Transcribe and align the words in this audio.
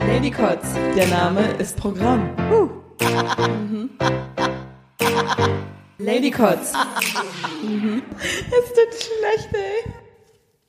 Ladycots, 0.00 0.74
der 0.96 1.06
Name 1.08 1.52
ist 1.58 1.76
Programm. 1.76 2.30
Ladycots. 5.98 6.72
Es 8.50 8.72
tut 8.72 8.92
schlecht, 8.94 9.54
ey. 9.54 10.07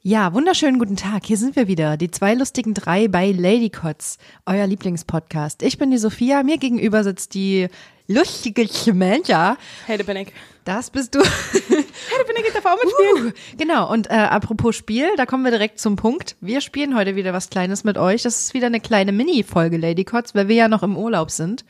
Ja, 0.10 0.34
wunderschönen 0.34 0.80
guten 0.80 0.96
Tag. 0.96 1.28
Hier 1.28 1.38
sind 1.38 1.56
wir 1.56 1.68
wieder, 1.68 1.96
die 1.96 2.10
zwei 2.10 2.34
lustigen 2.34 2.74
drei 2.74 3.08
bei 3.08 3.32
Ladycots, 3.32 4.18
euer 4.48 4.66
Lieblingspodcast. 4.66 5.62
Ich 5.62 5.78
bin 5.78 5.92
die 5.92 6.00
Sophia, 6.00 6.42
mir 6.42 6.58
gegenüber 6.58 7.04
sitzt 7.04 7.36
die 7.36 7.68
lustige 8.08 8.66
Samantha. 8.68 9.56
Hey, 9.86 9.98
der 9.98 10.06
Panic. 10.06 10.34
Das 10.66 10.90
bist 10.90 11.14
du. 11.14 11.20
Hey, 11.22 11.84
der 12.18 12.24
Panic 12.24 12.52
darf 12.56 12.66
auch 12.66 12.84
mitspielen. 12.84 13.28
Uh, 13.28 13.56
genau, 13.56 13.94
und 13.94 14.10
äh, 14.10 14.16
apropos 14.16 14.76
Spiel, 14.76 15.10
da 15.16 15.28
kommen 15.28 15.44
wir 15.44 15.52
direkt 15.52 15.80
zum 15.80 15.96
Punkt. 15.96 16.38
Wir 16.42 16.62
spielen 16.62 16.98
heute 16.98 17.16
wieder 17.16 17.32
was 17.32 17.52
Kleines 17.52 17.84
mit 17.84 18.00
euch. 18.00 18.24
Das 18.24 18.42
ist 18.42 18.56
wieder 18.56 18.66
eine 18.66 18.80
kleine 18.80 19.12
Mini-Folge 19.12 19.78
Ladycots, 19.78 20.34
weil 20.34 20.48
wir 20.48 20.56
ja 20.56 20.68
noch 20.68 20.82
im 20.82 20.98
Urlaub 20.98 21.30
sind. 21.30 21.66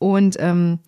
Und 0.00 0.36
ähm, 0.40 0.80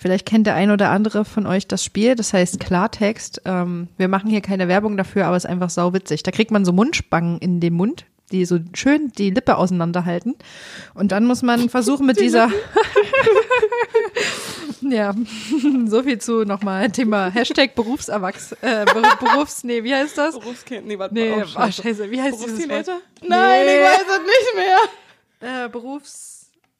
vielleicht 0.00 0.26
kennt 0.26 0.46
der 0.46 0.54
ein 0.54 0.70
oder 0.70 0.88
andere 0.90 1.24
von 1.24 1.46
euch 1.46 1.68
das 1.68 1.84
Spiel, 1.84 2.14
das 2.16 2.32
heißt 2.32 2.58
Klartext. 2.58 3.42
Ähm, 3.44 3.88
wir 3.98 4.08
machen 4.08 4.30
hier 4.30 4.40
keine 4.40 4.66
Werbung 4.66 4.96
dafür, 4.96 5.26
aber 5.26 5.36
es 5.36 5.44
ist 5.44 5.50
einfach 5.50 5.70
sauwitzig. 5.70 6.22
Da 6.22 6.30
kriegt 6.30 6.50
man 6.50 6.64
so 6.64 6.72
Mundspangen 6.72 7.38
in 7.38 7.60
den 7.60 7.74
Mund, 7.74 8.06
die 8.32 8.44
so 8.46 8.58
schön 8.74 9.12
die 9.18 9.30
Lippe 9.30 9.56
auseinanderhalten. 9.56 10.34
Und 10.94 11.12
dann 11.12 11.26
muss 11.26 11.42
man 11.42 11.68
versuchen 11.68 12.06
mit 12.06 12.18
dieser 12.18 12.50
Ja, 14.82 15.14
so 15.86 16.02
viel 16.02 16.18
zu 16.18 16.44
nochmal 16.44 16.90
Thema 16.90 17.28
Hashtag 17.30 17.74
Berufserwachs, 17.74 18.52
äh, 18.62 18.84
Ber 18.86 19.02
Berufs, 19.20 19.62
nee, 19.62 19.84
wie 19.84 19.94
heißt 19.94 20.16
das? 20.16 20.38
Berufskind, 20.38 20.86
nee, 20.86 20.98
warte 20.98 21.14
Nee, 21.14 21.30
mal. 21.36 21.46
oh, 21.68 21.70
scheiße, 21.70 22.10
wie 22.10 22.20
heißt 22.20 22.42
dieses? 22.44 22.68
Wort? 22.68 22.86
Nein, 23.22 23.66
Nee. 23.66 23.76
ich 23.76 23.82
weiß 23.82 24.02
es 24.08 24.20
nicht 24.20 24.54
mehr. 25.40 25.64
Äh, 25.64 25.68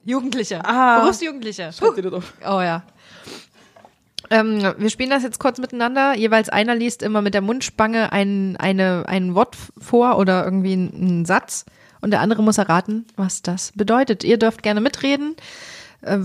Berufsjugendlicher. 0.04 0.62
Ah. 0.64 1.00
Berufsjugendlicher. 1.00 1.72
Schreib 1.72 1.94
dir 1.94 2.02
das 2.02 2.12
auf. 2.12 2.32
Oh 2.42 2.60
ja. 2.60 2.82
Ähm, 4.30 4.62
wir 4.78 4.90
spielen 4.90 5.10
das 5.10 5.22
jetzt 5.22 5.40
kurz 5.40 5.58
miteinander. 5.58 6.16
Jeweils 6.16 6.48
einer 6.48 6.74
liest 6.74 7.02
immer 7.02 7.20
mit 7.20 7.34
der 7.34 7.40
Mundspange 7.40 8.12
ein, 8.12 8.56
eine, 8.56 9.04
ein 9.06 9.34
Wort 9.34 9.56
vor 9.78 10.18
oder 10.18 10.44
irgendwie 10.44 10.72
einen 10.72 11.24
Satz 11.24 11.64
und 12.00 12.12
der 12.12 12.20
andere 12.20 12.42
muss 12.42 12.58
erraten, 12.58 13.06
was 13.16 13.42
das 13.42 13.72
bedeutet. 13.74 14.24
Ihr 14.24 14.38
dürft 14.38 14.62
gerne 14.62 14.80
mitreden. 14.80 15.36
Äh, 16.02 16.20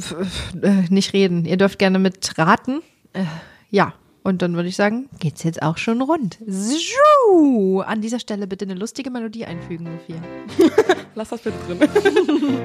äh, 0.61 0.69
nicht 0.89 1.13
reden. 1.13 1.45
Ihr 1.45 1.57
dürft 1.57 1.79
gerne 1.79 1.99
mitraten. 1.99 2.81
Äh, 3.13 3.25
ja. 3.71 3.93
Und 4.23 4.41
dann 4.41 4.55
würde 4.55 4.69
ich 4.69 4.75
sagen, 4.75 5.07
geht's 5.19 5.43
jetzt 5.43 5.61
auch 5.61 5.77
schon 5.77 6.01
rund. 6.01 6.39
Zschu! 6.49 7.81
An 7.81 8.01
dieser 8.01 8.19
Stelle 8.19 8.47
bitte 8.47 8.65
eine 8.65 8.73
lustige 8.73 9.11
Melodie 9.11 9.45
einfügen, 9.45 9.85
Sophia. 9.85 10.23
Lass 11.15 11.29
das 11.29 11.41
bitte 11.41 11.57
drin. 11.67 11.79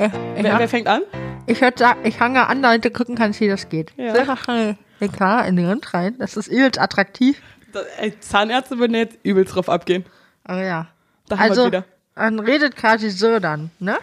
Äh, 0.00 0.10
Wer, 0.36 0.58
wer 0.58 0.68
fängt 0.68 0.86
an? 0.86 1.02
Ich 1.46 1.60
würde 1.60 1.78
sagen, 1.78 2.00
ich 2.04 2.16
fange 2.16 2.46
an, 2.46 2.62
damit 2.62 2.84
du 2.84 2.90
gucken 2.90 3.16
kannst, 3.16 3.40
wie 3.40 3.48
das 3.48 3.68
geht. 3.68 3.92
Ja. 3.96 4.14
Klar, 5.12 5.46
in 5.46 5.56
den 5.56 5.66
Mund 5.66 5.92
rein. 5.94 6.16
Das 6.18 6.36
ist 6.36 6.48
übelst 6.48 6.80
attraktiv. 6.80 7.40
Da, 7.72 7.80
ey, 7.98 8.18
Zahnärzte 8.20 8.78
würden 8.78 8.94
jetzt 8.94 9.18
übelst 9.22 9.54
drauf 9.54 9.68
abgehen. 9.68 10.04
Aber 10.44 10.62
ja. 10.62 10.86
Da 11.28 11.36
haben 11.38 11.44
wir 11.44 11.50
Also, 11.50 11.66
wieder. 11.66 11.84
man 12.16 12.38
redet 12.40 12.76
quasi 12.76 13.10
so 13.10 13.38
dann, 13.38 13.70
ne? 13.78 13.96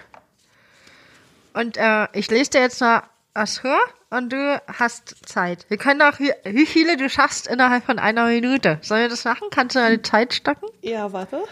Und 1.54 1.78
äh, 1.78 2.08
ich 2.14 2.30
lese 2.30 2.52
dir 2.52 2.62
jetzt 2.62 2.82
mal 2.82 3.04
was 3.34 3.58
vor 3.60 3.78
und 4.10 4.32
du 4.32 4.62
hast 4.80 5.28
Zeit. 5.28 5.66
Wir 5.70 5.78
können 5.78 6.02
auch, 6.02 6.20
wie, 6.20 6.32
wie 6.44 6.66
viele 6.66 6.98
du 6.98 7.10
schaffst 7.10 7.48
innerhalb 7.48 7.84
von 7.86 8.00
einer 8.00 8.28
Minute. 8.28 8.78
Sollen 8.82 9.02
wir 9.02 9.10
das 9.10 9.26
machen? 9.26 9.48
Kannst 9.52 9.76
du 9.76 9.80
eine 9.82 10.02
Zeit 10.02 10.34
stocken? 10.34 10.68
Ja, 10.82 11.12
warte. 11.14 11.44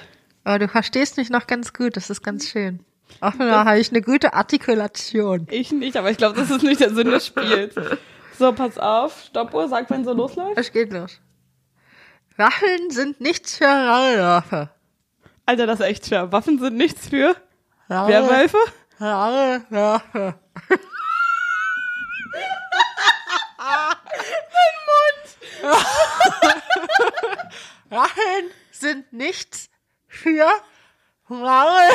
Aber 0.43 0.59
du 0.59 0.67
verstehst 0.67 1.17
mich 1.17 1.29
noch 1.29 1.47
ganz 1.47 1.73
gut. 1.73 1.97
Das 1.97 2.09
ist 2.09 2.23
ganz 2.23 2.47
schön. 2.47 2.79
Offenbar 3.21 3.65
habe 3.65 3.79
ich 3.79 3.89
eine 3.91 4.01
gute 4.01 4.33
Artikulation. 4.33 5.47
Ich 5.49 5.71
nicht, 5.71 5.95
aber 5.97 6.11
ich 6.11 6.17
glaube, 6.17 6.39
das 6.39 6.49
ist 6.49 6.63
nicht 6.63 6.79
der 6.81 6.93
Sinn 6.93 7.09
des 7.09 7.27
Spiels. 7.27 7.73
So, 8.37 8.51
pass 8.51 8.77
auf. 8.77 9.23
Stoppuhr, 9.27 9.69
sag, 9.69 9.89
wenn 9.89 10.03
so 10.03 10.13
losläuft. 10.13 10.57
Es 10.57 10.71
geht 10.71 10.91
los. 10.91 11.19
Waffeln 12.37 12.89
sind 12.89 13.21
nichts 13.21 13.57
für 13.57 13.65
Raulwürfe. 13.65 14.69
Alter, 15.45 15.67
das 15.67 15.79
ist 15.79 15.85
echt 15.85 16.05
schwer. 16.07 16.31
Waffen 16.31 16.59
sind 16.59 16.75
nichts 16.75 17.07
für 17.07 17.35
Raue- 17.89 18.07
Werwölfe. 18.09 18.57
Raulwürfe. 18.99 20.35
Waffeln 27.89 28.51
sind 28.71 29.11
nichts 29.13 29.69
für 30.07 30.49
Raul. 31.29 31.89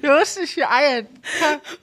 Du 0.00 0.08
musst 0.08 0.38
dich 0.38 0.52
hier 0.52 0.70
ein. 0.70 1.08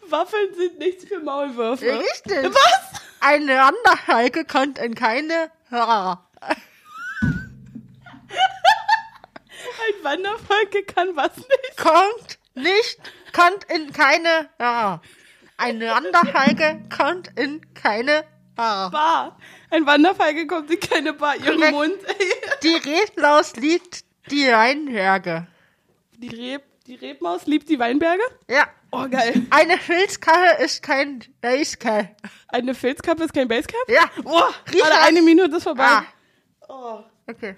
Waffeln 0.09 0.53
sind 0.55 0.79
nichts 0.79 1.05
für 1.05 1.19
Maulwürfe. 1.19 1.99
Richtig. 1.99 2.43
Was? 2.43 3.01
Eine 3.21 3.57
Wanderfalke 3.57 4.45
kommt 4.45 4.79
in 4.79 4.95
keine 4.95 5.51
Haare. 5.71 6.19
Ein 9.89 10.03
Wanderfalke 10.03 10.83
kann 10.83 11.15
was 11.15 11.35
nicht. 11.35 11.77
Kommt 11.77 12.39
nicht, 12.55 12.99
kommt 13.33 13.65
in 13.65 13.91
keine 13.91 14.49
Haare. 14.59 15.01
Eine 15.57 15.91
Wanderfalke 15.91 16.81
kommt 16.95 17.37
in 17.37 17.73
keine 17.73 18.23
Haare. 18.57 18.91
Bar. 18.91 19.37
Ein 19.69 19.85
Wanderfalke 19.85 20.47
kommt 20.47 20.69
in 20.71 20.79
keine 20.79 21.13
Bar. 21.13 21.35
Ihren 21.37 21.55
Korrekt. 21.57 21.71
Mund. 21.71 21.93
Die 22.63 22.75
Reblaus 22.75 23.55
liegt 23.55 24.03
die 24.29 24.47
Weinberge. 24.47 25.47
Die, 26.17 26.27
Reb, 26.27 26.63
die 26.85 26.95
Rebmaus 26.95 27.45
liebt 27.45 27.69
die 27.69 27.79
Weinberge. 27.79 28.21
Ja. 28.49 28.67
Oh, 28.91 29.07
geil. 29.07 29.45
Eine 29.51 29.77
Filzkappe 29.77 30.61
ist 30.63 30.83
kein 30.83 31.23
Basecap. 31.41 32.15
Eine 32.47 32.75
Filzkappe 32.75 33.23
ist 33.23 33.33
kein 33.33 33.47
Basecap? 33.47 33.79
Ja. 33.87 34.09
Oh, 34.25 34.41
Alter, 34.65 35.01
eine 35.03 35.21
Minute 35.21 35.57
ist 35.57 35.63
vorbei. 35.63 35.83
Ah. 35.85 36.05
Oh. 36.67 36.99
Okay. 37.27 37.55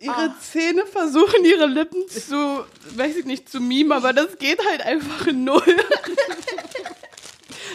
Ihre 0.00 0.34
Zähne 0.40 0.84
versuchen, 0.86 1.44
ihre 1.44 1.66
Lippen 1.66 2.08
zu, 2.08 2.64
weiß 2.96 3.18
ich 3.18 3.24
nicht, 3.24 3.48
zu 3.48 3.60
mimen, 3.60 3.92
aber 3.92 4.12
das 4.12 4.36
geht 4.36 4.58
halt 4.66 4.82
einfach 4.82 5.28
in 5.28 5.44
Null. 5.44 5.62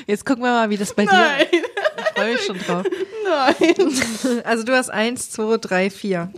Jetzt 0.07 0.25
gucken 0.25 0.43
wir 0.43 0.51
mal, 0.51 0.69
wie 0.69 0.77
das 0.77 0.93
bei 0.93 1.03
Nein, 1.03 1.45
dir 1.51 1.59
Ich 1.97 2.05
freue 2.15 2.33
mich 2.33 2.41
schon 2.45 2.57
drauf. 2.59 2.85
nein. 3.25 4.41
Also 4.45 4.63
du 4.63 4.73
hast 4.75 4.89
eins, 4.89 5.29
zwei, 5.31 5.57
drei, 5.57 5.89
vier. 5.89 6.31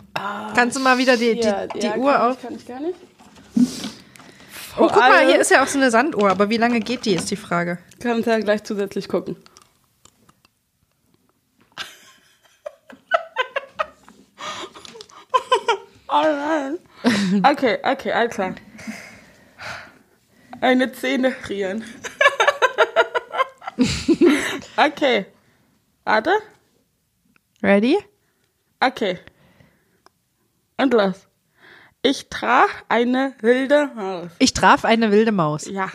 Kannst 0.56 0.76
du 0.76 0.82
mal 0.82 0.98
wieder 0.98 1.16
die, 1.18 1.36
die, 1.36 1.42
Ja, 1.48 1.68
die 1.68 1.86
ja, 1.86 1.96
Uhr 1.96 2.12
kann 2.12 2.22
auf? 2.22 2.38
Ich, 2.38 2.42
kann 2.44 2.56
ich 2.56 2.68
gar 2.68 2.80
nicht. 2.80 2.98
Oh, 4.78 4.88
guck 4.88 4.96
mal, 4.98 5.26
hier 5.28 5.40
ist 5.40 5.52
ja 5.52 5.62
auch 5.64 5.68
so 5.68 5.78
eine 5.78 5.92
Sanduhr, 5.92 6.30
aber 6.32 6.50
wie 6.50 6.58
lange 6.58 6.80
geht 6.80 7.06
die, 7.06 7.14
ist 7.14 7.30
die 7.30 7.36
Frage. 7.36 7.78
Kannst 8.00 8.28
ja 8.28 8.40
gleich 8.40 8.64
zusätzlich 8.64 9.08
gucken. 9.08 9.36
Oh 16.12 16.24
nein. 16.24 16.80
Okay, 17.46 17.78
okay, 17.84 18.12
alles 18.12 18.34
klar. 18.34 18.56
Eine 20.60 20.92
Zähne 20.92 21.32
frieren. 21.32 21.84
okay. 24.78 25.26
Warte. 26.04 26.32
Ready? 27.62 27.98
Okay. 28.80 29.20
Und 30.78 30.94
los. 30.94 31.28
Ich 32.02 32.30
traf 32.30 32.86
eine 32.88 33.36
wilde 33.42 33.92
Maus. 33.96 34.32
Ich 34.40 34.54
traf 34.54 34.86
eine 34.86 35.12
wilde 35.12 35.32
Maus. 35.32 35.66
Ja. 35.66 35.92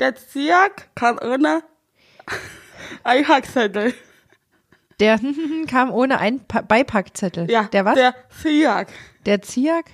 Der 0.00 0.16
Ziak 0.16 0.94
kam 0.94 1.18
ohne 1.22 1.62
Einpackzettel. 3.04 3.94
Der 4.98 5.20
kam 5.68 5.92
ohne 5.92 6.40
pa 6.48 6.62
Beipackzettel. 6.62 7.50
Ja. 7.50 7.64
Der 7.64 7.84
was? 7.84 7.94
Der 7.94 8.14
Ziak. 8.30 8.88
Der 9.26 9.42
Ziak? 9.42 9.86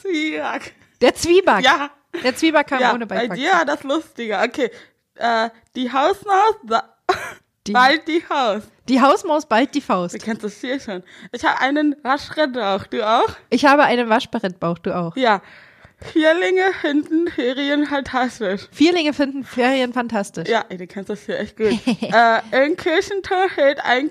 Ziak. 0.00 0.72
Der 1.00 1.14
Zwieback. 1.14 1.64
Ja. 1.64 1.90
Der 2.22 2.36
Zwieback 2.36 2.68
kam 2.68 2.80
ja, 2.80 2.94
ohne 2.94 3.06
bei 3.06 3.26
Beipackzettel. 3.26 3.58
dir 3.58 3.64
das 3.66 3.82
Lustige. 3.82 4.38
Okay. 4.38 4.70
Äh, 5.16 5.50
die 5.76 5.92
Hausmaus, 5.92 6.56
Die- 7.66 7.72
bald 7.72 8.08
die 8.08 8.22
Haus. 8.28 8.62
Die 8.88 9.00
Hausmaus 9.00 9.46
bald 9.46 9.74
die 9.74 9.80
Faust. 9.80 10.14
Du 10.14 10.18
kennst 10.18 10.42
das 10.42 10.60
hier 10.60 10.80
schon. 10.80 11.02
Ich 11.30 11.44
habe 11.44 11.60
einen 11.60 11.94
Waschrettauch. 12.02 12.86
Du 12.88 13.06
auch? 13.06 13.28
Ich 13.50 13.64
habe 13.64 13.84
einen 13.84 14.08
Waschbrettbauch, 14.08 14.78
du 14.78 14.94
auch. 14.96 15.16
Ja. 15.16 15.40
Vierlinge 16.00 16.72
finden 16.80 17.28
Ferien 17.28 17.86
fantastisch. 17.86 18.66
Vierlinge 18.72 19.12
finden 19.12 19.44
Ferien 19.44 19.92
fantastisch. 19.92 20.48
Ja, 20.48 20.64
ey, 20.68 20.76
du 20.76 20.86
kennst 20.88 21.10
das 21.10 21.24
hier 21.26 21.38
echt 21.38 21.56
gut. 21.56 21.68
äh, 21.86 22.66
Im 22.66 22.76
Kirchentor 22.76 23.48
hält 23.54 23.84
ein 23.84 24.10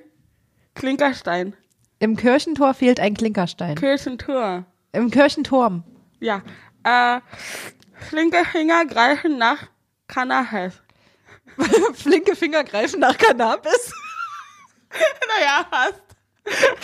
Klinkerstein. 0.73 1.53
Im 1.99 2.15
Kirchentor 2.15 2.73
fehlt 2.73 3.01
ein 3.01 3.13
Klinkerstein. 3.13 3.75
Kirchentor. 3.75 4.65
Im 4.93 5.11
Kirchenturm. 5.11 5.83
Ja. 6.21 6.41
Äh, 6.85 7.19
flinke 8.09 8.45
Finger 8.45 8.85
greifen 8.85 9.37
nach 9.37 9.57
Cannabis. 10.07 10.81
Flinke 11.93 12.35
Finger 12.35 12.63
greifen 12.63 12.99
nach 12.99 13.17
Cannabis. 13.17 13.93
naja, 15.37 15.65
hast. 15.71 16.01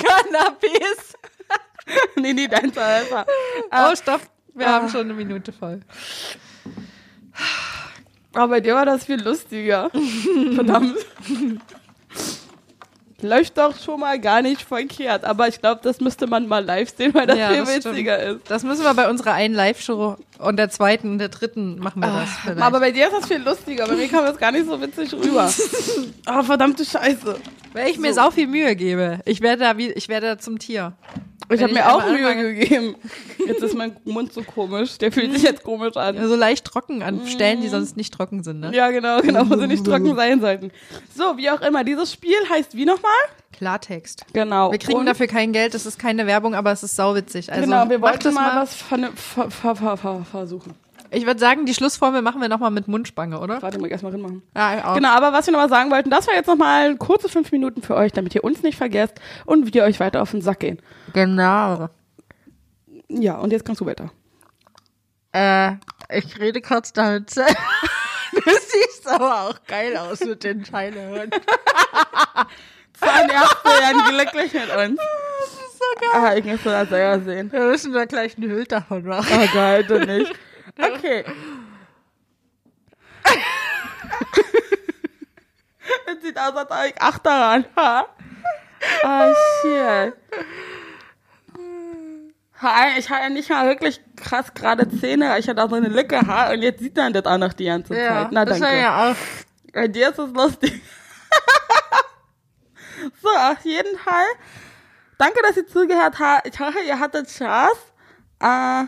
Cannabis. 0.03 1.13
nee, 2.15 2.33
nee, 2.33 2.47
dein 2.47 2.75
Alter. 2.77 3.25
Oh, 3.71 3.95
stopp. 3.95 4.21
Wir 4.53 4.67
Ah. 4.67 4.71
haben 4.73 4.89
schon 4.89 5.01
eine 5.01 5.13
Minute 5.13 5.51
voll. 5.51 5.81
Aber 8.33 8.47
bei 8.49 8.59
dir 8.61 8.75
war 8.75 8.85
das 8.85 9.05
viel 9.05 9.21
lustiger. 9.21 9.89
Verdammt. 10.55 10.97
Läuft 13.21 13.57
doch 13.57 13.75
schon 13.79 13.99
mal 13.99 14.19
gar 14.19 14.43
nicht 14.43 14.61
verkehrt. 14.61 15.23
Aber 15.25 15.47
ich 15.47 15.59
glaube, 15.59 15.81
das 15.83 15.99
müsste 15.99 16.27
man 16.27 16.47
mal 16.47 16.63
live 16.63 16.93
sehen, 16.95 17.13
weil 17.15 17.25
das 17.25 17.37
Ja, 17.37 17.49
viel 17.49 17.57
das 17.59 17.69
stimmt. 17.69 17.85
witziger 17.95 18.19
ist. 18.19 18.41
Das 18.47 18.63
müssen 18.63 18.83
wir 18.83 18.93
bei 18.93 19.09
unserer 19.09 19.33
einen 19.33 19.55
Live-Show 19.55 20.17
und 20.37 20.57
der 20.57 20.69
zweiten 20.69 21.13
und 21.13 21.17
der 21.17 21.29
dritten 21.29 21.79
machen 21.79 21.99
wir 22.01 22.09
das. 22.09 22.29
Vielleicht. 22.43 22.61
Aber 22.61 22.79
bei 22.79 22.91
dir 22.91 23.07
ist 23.07 23.13
das 23.13 23.27
viel 23.27 23.41
lustiger. 23.41 23.87
Bei 23.87 23.95
mir 23.95 24.07
kam 24.07 24.23
das 24.23 24.37
gar 24.37 24.51
nicht 24.51 24.67
so 24.67 24.79
witzig 24.79 25.11
rüber. 25.13 25.51
Oh, 26.29 26.43
verdammte 26.43 26.83
Scheiße. 26.85 27.37
Weil 27.73 27.87
ich 27.89 27.97
mir 27.97 28.13
sau 28.13 28.29
viel 28.31 28.47
Mühe 28.47 28.75
gebe. 28.75 29.19
Ich 29.25 29.39
werde 29.41 29.63
da 29.63 29.77
wie, 29.77 29.91
ich 29.91 30.09
werde 30.09 30.27
da 30.27 30.37
zum 30.37 30.59
Tier. 30.59 30.91
Ich 31.49 31.63
habe 31.63 31.73
mir 31.73 31.91
auch 31.91 32.05
Mühe 32.05 32.27
anfange- 32.27 32.53
gegeben. 32.55 32.95
Jetzt 33.47 33.63
ist 33.63 33.75
mein 33.75 33.95
Mund 34.03 34.33
so 34.33 34.41
komisch. 34.43 34.97
Der 34.97 35.11
fühlt 35.11 35.31
sich 35.33 35.43
jetzt 35.43 35.63
komisch 35.63 35.95
an. 35.95 36.17
So 36.27 36.35
leicht 36.35 36.65
trocken 36.65 37.01
an 37.01 37.25
Stellen, 37.27 37.61
die 37.61 37.69
sonst 37.69 37.95
nicht 37.95 38.13
trocken 38.13 38.43
sind, 38.43 38.59
ne? 38.59 38.71
Ja, 38.75 38.91
genau, 38.91 39.21
genau, 39.21 39.49
wo 39.49 39.55
sie 39.57 39.67
nicht 39.67 39.85
trocken 39.85 40.15
sein 40.17 40.41
sollten. 40.41 40.71
So, 41.15 41.37
wie 41.37 41.49
auch 41.49 41.61
immer. 41.61 41.83
Dieses 41.85 42.11
Spiel 42.11 42.35
heißt 42.49 42.75
wie 42.75 42.83
nochmal? 42.85 43.11
Klartext. 43.53 44.25
Genau. 44.33 44.71
Wir 44.71 44.79
kriegen 44.79 44.99
Und- 44.99 45.05
dafür 45.05 45.27
kein 45.27 45.53
Geld, 45.53 45.73
das 45.73 45.85
ist 45.85 45.97
keine 45.97 46.27
Werbung, 46.27 46.53
aber 46.53 46.71
es 46.73 46.83
ist 46.83 46.95
sauwitzig. 46.95 47.51
Also 47.51 47.63
genau, 47.63 47.89
wir 47.89 48.01
wollten 48.01 48.23
das 48.25 48.33
mal, 48.33 48.61
was 48.61 48.75
ver 48.75 49.49
ver 49.49 49.75
ver 49.75 50.25
versuchen. 50.29 50.73
Ich 51.11 51.25
würde 51.25 51.39
sagen, 51.39 51.65
die 51.65 51.73
Schlussformel 51.73 52.21
machen 52.21 52.41
wir 52.41 52.49
nochmal 52.49 52.71
mit 52.71 52.87
Mundspange, 52.87 53.39
oder? 53.39 53.61
Warte 53.61 53.79
mal, 53.79 53.89
erstmal 53.89 54.11
reinmachen. 54.11 54.43
Ja. 54.55 54.93
Genau, 54.93 55.09
aber 55.09 55.33
was 55.33 55.45
wir 55.45 55.51
nochmal 55.51 55.69
sagen 55.69 55.91
wollten, 55.91 56.09
das 56.09 56.27
war 56.27 56.33
jetzt 56.33 56.47
nochmal 56.47 56.95
kurze 56.97 57.29
fünf 57.29 57.51
Minuten 57.51 57.81
für 57.81 57.95
euch, 57.95 58.11
damit 58.11 58.35
ihr 58.35 58.43
uns 58.43 58.63
nicht 58.63 58.77
vergesst 58.77 59.19
und 59.45 59.73
wir 59.73 59.83
euch 59.83 59.99
weiter 59.99 60.21
auf 60.21 60.31
den 60.31 60.41
Sack 60.41 60.59
gehen. 60.59 60.81
Genau. 61.13 61.89
Ja, 63.09 63.37
und 63.37 63.51
jetzt 63.51 63.65
kannst 63.65 63.81
du 63.81 63.85
weiter. 63.85 64.11
Äh, 65.31 65.73
ich 66.09 66.39
rede 66.39 66.61
kurz 66.61 66.93
damit. 66.93 67.33
Du 68.33 68.51
siehst 68.51 69.07
aber 69.07 69.41
auch 69.41 69.59
geil 69.67 69.97
aus 69.97 70.19
mit 70.19 70.43
den 70.43 70.63
Scheinehörnern. 70.63 71.31
Zahnärzte 72.93 73.65
werden 73.65 74.01
glücklich 74.09 74.53
mit 74.53 74.75
uns. 74.75 74.99
Das 75.39 75.53
ist 75.53 75.77
so 75.79 75.99
geil. 75.99 76.21
Ah, 76.23 76.35
ich 76.35 76.45
möchte 76.45 76.69
das 76.69 76.89
selber 76.89 77.23
sehen. 77.23 77.51
Wir 77.51 77.59
müssen 77.61 77.93
da 77.93 78.05
gleich 78.05 78.37
ein 78.37 78.41
Bild 78.41 78.71
davon 78.71 79.05
machen. 79.05 79.27
Oh, 79.31 79.53
geil, 79.53 79.83
du 79.83 79.99
nicht. 80.05 80.33
Okay. 80.97 81.25
Das 86.05 86.21
sieht 86.21 86.37
aus, 86.37 86.55
als 86.55 86.71
ob 86.71 86.77
ich 86.85 87.01
acht 87.01 87.25
daran 87.25 87.65
ha? 87.75 88.05
Oh, 89.03 89.33
shit. 89.61 90.13
Ich 92.97 93.09
hatte 93.09 93.29
nicht 93.29 93.49
mal 93.49 93.67
wirklich 93.67 94.01
krass 94.15 94.53
gerade 94.53 94.89
Zähne. 94.89 95.37
Ich 95.39 95.47
hatte 95.47 95.63
auch 95.63 95.69
so 95.69 95.75
eine 95.75 95.87
Lücke 95.89 96.19
ha? 96.25 96.51
und 96.51 96.61
jetzt 96.61 96.79
sieht 96.79 96.95
man 96.95 97.13
das 97.13 97.25
auch 97.25 97.37
noch 97.37 97.53
die 97.53 97.65
ganze 97.65 97.93
Zeit. 97.93 98.29
Na, 98.31 98.45
das 98.45 98.59
danke. 98.59 98.79
ja 98.79 99.11
auch. 99.11 99.15
Bei 99.73 99.87
dir 99.87 100.09
ist 100.09 100.19
es 100.19 100.31
lustig. 100.31 100.81
so, 103.21 103.29
auf 103.29 103.63
jeden 103.63 103.97
Fall. 103.99 104.25
Danke, 105.17 105.39
dass 105.43 105.57
ihr 105.57 105.67
zugehört 105.67 106.19
habt. 106.19 106.47
Ich 106.47 106.59
hoffe, 106.59 106.79
ihr 106.85 106.99
hattet 106.99 107.29
Spaß. 107.29 107.77
Äh, 108.39 108.85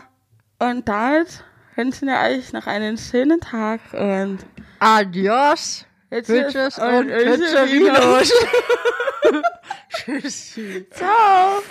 und 0.58 0.88
damit 0.88 1.44
wünschen 1.76 2.08
wir 2.08 2.18
euch 2.20 2.52
noch 2.52 2.66
einen 2.66 2.98
schönen 2.98 3.40
Tag 3.40 3.80
und 3.92 4.38
Adios. 4.78 5.86
Bitches 6.10 6.78
und 6.78 7.06
Pizzerinos. 7.08 8.32
Tschüssi. 9.90 10.86
Ciao. 10.90 11.62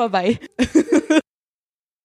vorbei. 0.00 0.38